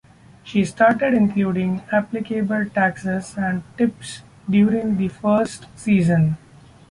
[0.43, 6.37] She started including applicable taxes and tips during the first season.